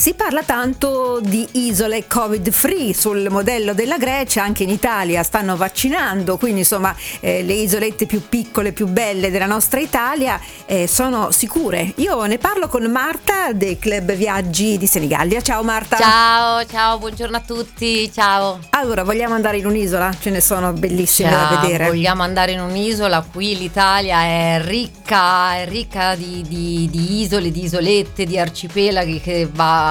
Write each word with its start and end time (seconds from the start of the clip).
Si 0.00 0.14
parla 0.14 0.42
tanto 0.42 1.20
di 1.22 1.46
isole 1.52 2.06
covid 2.06 2.50
free 2.52 2.94
sul 2.94 3.26
modello 3.28 3.74
della 3.74 3.98
Grecia, 3.98 4.42
anche 4.42 4.62
in 4.62 4.70
Italia 4.70 5.22
stanno 5.22 5.58
vaccinando, 5.58 6.38
quindi 6.38 6.60
insomma 6.60 6.96
eh, 7.20 7.42
le 7.42 7.52
isolette 7.52 8.06
più 8.06 8.26
piccole, 8.26 8.72
più 8.72 8.86
belle 8.86 9.30
della 9.30 9.44
nostra 9.44 9.78
Italia 9.78 10.40
eh, 10.64 10.86
sono 10.86 11.32
sicure. 11.32 11.92
Io 11.96 12.24
ne 12.24 12.38
parlo 12.38 12.66
con 12.68 12.90
Marta 12.90 13.52
del 13.52 13.78
Club 13.78 14.14
Viaggi 14.14 14.78
di 14.78 14.86
Senigallia. 14.86 15.42
Ciao 15.42 15.62
Marta. 15.62 15.98
Ciao, 15.98 16.64
ciao, 16.64 16.98
buongiorno 16.98 17.36
a 17.36 17.42
tutti, 17.46 18.10
ciao. 18.10 18.58
Allora, 18.70 19.04
vogliamo 19.04 19.34
andare 19.34 19.58
in 19.58 19.66
un'isola? 19.66 20.16
Ce 20.18 20.30
ne 20.30 20.40
sono 20.40 20.72
bellissime 20.72 21.28
ciao, 21.28 21.56
da 21.56 21.60
vedere. 21.60 21.88
Vogliamo 21.88 22.22
andare 22.22 22.52
in 22.52 22.60
un'isola, 22.60 23.22
qui 23.30 23.54
l'Italia 23.58 24.22
è 24.22 24.62
ricca, 24.64 25.56
è 25.56 25.68
ricca 25.68 26.14
di, 26.14 26.42
di, 26.48 26.88
di 26.90 27.20
isole, 27.20 27.50
di 27.50 27.64
isolette, 27.64 28.24
di 28.24 28.38
arcipelaghi 28.38 29.20
che 29.20 29.46
va 29.52 29.88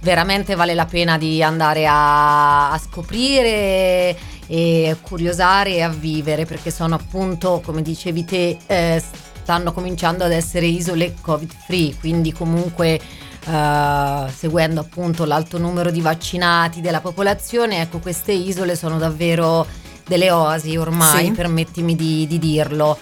veramente 0.00 0.54
vale 0.54 0.74
la 0.74 0.86
pena 0.86 1.18
di 1.18 1.42
andare 1.42 1.86
a, 1.86 2.70
a 2.72 2.78
scoprire 2.78 4.16
e 4.46 4.96
curiosare 5.00 5.74
e 5.74 5.82
a 5.82 5.88
vivere 5.88 6.44
perché 6.44 6.70
sono 6.70 6.94
appunto 6.94 7.62
come 7.64 7.82
dicevi 7.82 8.24
te 8.24 8.56
eh, 8.66 9.02
stanno 9.42 9.72
cominciando 9.72 10.24
ad 10.24 10.32
essere 10.32 10.66
isole 10.66 11.14
covid 11.20 11.52
free 11.66 11.94
quindi 12.00 12.32
comunque 12.32 13.00
eh, 13.46 14.24
seguendo 14.34 14.80
appunto 14.80 15.24
l'alto 15.24 15.58
numero 15.58 15.90
di 15.90 16.00
vaccinati 16.00 16.80
della 16.80 17.00
popolazione 17.00 17.82
ecco 17.82 17.98
queste 17.98 18.32
isole 18.32 18.74
sono 18.74 18.98
davvero 18.98 19.66
delle 20.06 20.30
oasi 20.30 20.76
ormai 20.76 21.26
sì. 21.26 21.30
permettimi 21.30 21.94
di, 21.94 22.26
di 22.26 22.38
dirlo 22.38 22.98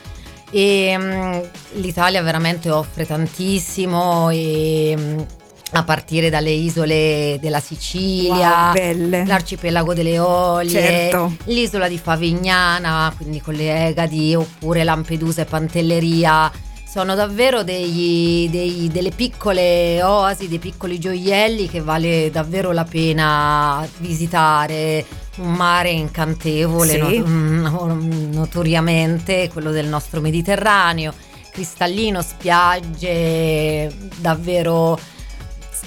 e 0.51 0.95
um, 0.99 1.49
l'Italia 1.81 2.23
veramente 2.23 2.71
offre 2.71 3.07
tantissimo 3.07 4.31
e 4.31 4.95
um, 4.97 5.27
a 5.73 5.83
partire 5.83 6.31
dalle 6.31 6.51
isole 6.51 7.39
della 7.41 7.61
Sicilia, 7.61 8.73
wow, 8.73 9.25
l'arcipelago 9.27 9.93
delle 9.93 10.19
Olie, 10.19 10.71
certo. 10.71 11.37
l'isola 11.45 11.89
di 11.89 11.99
Favignana, 11.99 13.13
quindi 13.17 13.41
con 13.41 13.55
le 13.55 13.89
Egadi, 13.89 14.35
oppure 14.35 14.85
Lampedusa 14.85 15.43
e 15.43 15.45
Pantelleria. 15.45 16.51
Sono 16.89 17.15
davvero 17.15 17.63
degli, 17.65 18.49
dei, 18.49 18.89
delle 18.91 19.11
piccole 19.11 20.03
oasi, 20.03 20.49
dei 20.49 20.59
piccoli 20.59 20.99
gioielli 20.99 21.69
che 21.69 21.83
vale 21.83 22.31
davvero 22.31 22.73
la 22.73 22.85
pena 22.85 23.87
visitare. 23.99 25.05
Un 25.37 25.53
mare 25.53 25.91
incantevole, 25.91 26.95
sì. 26.95 27.23
not- 27.23 28.03
notoriamente 28.33 29.49
quello 29.53 29.71
del 29.71 29.87
nostro 29.87 30.21
Mediterraneo, 30.21 31.13
cristallino, 31.53 32.23
spiagge 32.23 33.93
davvero 34.17 34.99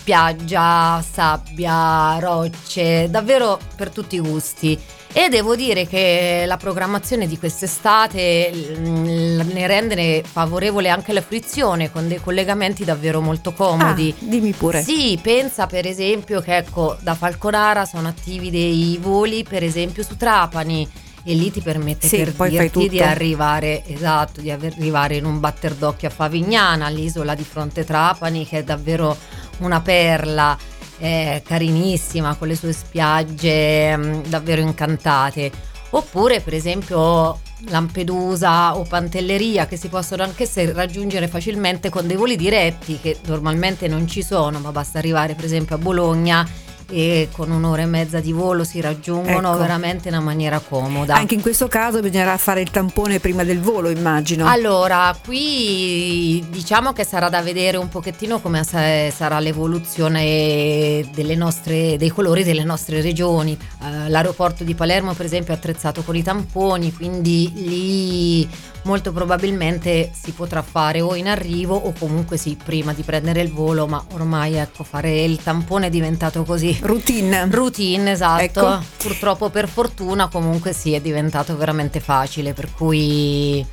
spiaggia, 0.02 1.03
sabbia, 1.07 2.17
rocce, 2.17 3.07
davvero 3.11 3.59
per 3.75 3.91
tutti 3.91 4.16
i 4.16 4.19
gusti. 4.19 4.77
E 5.13 5.30
devo 5.30 5.55
dire 5.55 5.85
che 5.88 6.45
la 6.47 6.58
programmazione 6.58 7.27
di 7.27 7.38
quest'estate 7.38 8.52
mm, 8.80 9.42
ne 9.52 9.67
rende 9.67 10.23
favorevole 10.26 10.89
anche 10.89 11.14
la 11.14 11.21
fruizione 11.21 11.92
con 11.92 12.08
dei 12.08 12.20
collegamenti 12.20 12.83
davvero 12.83 13.21
molto 13.21 13.53
comodi. 13.53 14.15
Ah, 14.17 14.26
dimmi 14.26 14.53
pure. 14.53 14.81
Sì, 14.81 15.20
pensa 15.21 15.67
per 15.67 15.86
esempio 15.86 16.42
che 16.42 16.58
ecco, 16.58 16.97
da 17.02 17.14
Falconara 17.14 17.86
sono 17.86 18.08
attivi 18.08 18.49
dei 18.49 18.97
voli 18.99 19.43
per 19.43 19.64
esempio 19.64 20.02
su 20.02 20.17
Trapani 20.17 20.89
e 21.23 21.33
lì 21.36 21.52
ti 21.52 21.61
permette 21.61 22.08
sì, 22.08 22.17
per 22.17 22.49
dirti 22.49 22.89
di 22.89 23.02
arrivare, 23.02 23.86
esatto, 23.86 24.42
di 24.42 24.49
arrivare 24.49 25.17
in 25.17 25.26
un 25.26 25.39
batter 25.39 25.73
d'occhio 25.76 26.08
a 26.08 26.11
Favignana, 26.11 26.87
l'isola 26.87 27.36
di 27.36 27.43
Fronte 27.43 27.83
Trapani 27.83 28.47
che 28.47 28.59
è 28.59 28.64
davvero 28.64 29.15
una 29.61 29.82
perla 29.82 30.58
eh, 30.99 31.42
carinissima 31.45 32.36
con 32.36 32.48
le 32.48 32.55
sue 32.55 32.73
spiagge 32.73 33.95
mh, 33.95 34.05
mm, 34.05 34.22
davvero 34.27 34.61
incantate. 34.61 35.52
Oppure 35.94 36.39
per 36.39 36.54
esempio 36.54 37.39
Lampedusa 37.67 38.77
o 38.77 38.83
Pantelleria 38.83 39.67
che 39.67 39.77
si 39.77 39.89
possono 39.89 40.23
anche 40.23 40.50
raggiungere 40.73 41.27
facilmente 41.27 41.89
con 41.89 42.08
dei 42.08 42.16
voli 42.16 42.36
diretti 42.36 43.00
che 43.00 43.17
normalmente 43.26 43.88
non 43.88 44.08
ci 44.08 44.23
sono, 44.23 44.60
ma 44.60 44.71
basta 44.71 45.00
arrivare 45.00 45.36
per 45.36 45.45
esempio 45.45 45.76
a 45.76 45.80
Bologna 45.80 46.48
e 46.91 47.29
con 47.31 47.49
un'ora 47.49 47.83
e 47.83 47.85
mezza 47.85 48.19
di 48.19 48.33
volo 48.33 48.63
si 48.63 48.81
raggiungono 48.81 49.49
ecco. 49.49 49.57
veramente 49.57 50.09
in 50.09 50.15
una 50.15 50.23
maniera 50.23 50.59
comoda. 50.59 51.15
Anche 51.15 51.35
in 51.35 51.41
questo 51.41 51.67
caso 51.67 52.02
bisognerà 52.02 52.35
fare 52.37 52.61
il 52.61 52.69
tampone 52.69 53.19
prima 53.19 53.43
del 53.43 53.61
volo, 53.61 53.89
immagino. 53.89 54.47
Allora, 54.47 55.15
qui 55.23 56.45
diciamo 56.49 56.91
che 56.91 57.05
sarà 57.05 57.29
da 57.29 57.41
vedere 57.41 57.77
un 57.77 57.87
pochettino 57.87 58.39
come 58.41 58.63
sarà 58.63 59.39
l'evoluzione 59.39 61.09
nostre, 61.35 61.97
dei 61.97 62.09
colori 62.09 62.43
delle 62.43 62.63
nostre 62.63 63.02
regioni. 63.02 63.58
Uh, 63.79 64.09
l'aeroporto 64.09 64.63
di 64.63 64.75
Palermo, 64.75 65.13
per 65.13 65.25
esempio, 65.25 65.53
è 65.53 65.58
attrezzato 65.58 66.03
con 66.03 66.15
i 66.15 66.23
tamponi, 66.23 66.93
quindi 66.93 67.52
lì 67.55 68.49
molto 68.83 69.11
probabilmente 69.11 70.11
si 70.13 70.31
potrà 70.31 70.61
fare 70.61 71.02
o 71.02 71.15
in 71.15 71.27
arrivo 71.27 71.75
o 71.75 71.93
comunque 71.97 72.37
sì, 72.37 72.58
prima 72.61 72.93
di 72.93 73.03
prendere 73.03 73.41
il 73.41 73.52
volo, 73.52 73.87
ma 73.87 74.03
ormai 74.13 74.55
ecco, 74.55 74.83
fare 74.83 75.21
il 75.23 75.41
tampone 75.41 75.87
è 75.87 75.89
diventato 75.89 76.43
così 76.43 76.79
Routine. 76.81 77.47
Routine, 77.49 78.11
esatto. 78.11 78.42
Ecco. 78.42 78.83
Purtroppo 78.97 79.49
per 79.49 79.67
fortuna 79.67 80.27
comunque 80.27 80.73
sì, 80.73 80.93
è 80.93 81.02
diventato 81.02 81.55
veramente 81.55 81.99
facile, 81.99 82.53
per 82.53 82.71
cui 82.71 83.65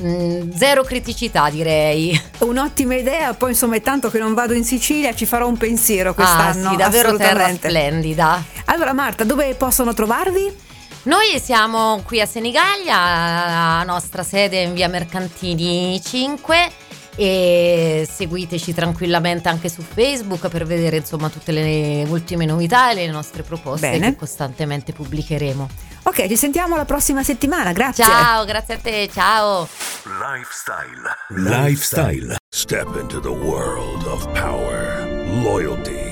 mm, 0.00 0.50
zero 0.54 0.82
criticità 0.82 1.50
direi. 1.50 2.18
Un'ottima 2.38 2.94
idea, 2.94 3.34
poi 3.34 3.50
insomma 3.50 3.76
è 3.76 3.80
tanto 3.80 4.10
che 4.10 4.18
non 4.18 4.34
vado 4.34 4.52
in 4.52 4.64
Sicilia, 4.64 5.14
ci 5.14 5.26
farò 5.26 5.46
un 5.46 5.56
pensiero 5.56 6.14
quest'anno. 6.14 6.68
Ah, 6.68 6.70
sì, 6.70 6.76
davvero 6.76 7.16
terra 7.16 7.52
splendida. 7.52 8.42
Allora 8.66 8.92
Marta, 8.92 9.24
dove 9.24 9.54
possono 9.54 9.92
trovarvi? 9.92 10.70
Noi 11.04 11.40
siamo 11.40 12.00
qui 12.06 12.20
a 12.20 12.26
Senigallia, 12.26 12.94
la 12.94 13.82
nostra 13.82 14.22
sede 14.22 14.62
è 14.62 14.66
in 14.66 14.72
via 14.72 14.86
Mercantini 14.86 16.00
5 16.00 16.70
e 17.16 18.08
seguiteci 18.10 18.72
tranquillamente 18.74 19.48
anche 19.48 19.68
su 19.68 19.82
Facebook 19.82 20.48
per 20.48 20.64
vedere 20.64 20.96
insomma 20.96 21.28
tutte 21.28 21.52
le 21.52 22.04
ultime 22.08 22.44
novità 22.44 22.90
e 22.90 22.94
le 22.94 23.10
nostre 23.10 23.42
proposte 23.42 23.90
Bene. 23.90 24.10
che 24.10 24.16
costantemente 24.16 24.92
pubblicheremo. 24.92 25.68
Ok, 26.04 26.26
ci 26.26 26.36
sentiamo 26.36 26.76
la 26.76 26.84
prossima 26.84 27.22
settimana, 27.22 27.72
grazie. 27.72 28.04
Ciao, 28.04 28.44
grazie 28.44 28.74
a 28.74 28.78
te, 28.78 29.08
ciao. 29.12 29.68
Lifestyle. 30.04 31.16
Lifestyle. 31.28 32.36
Step 32.50 32.96
into 33.00 33.20
the 33.20 33.30
world 33.30 34.04
of 34.06 34.26
power, 34.32 35.06
loyalty 35.42 36.11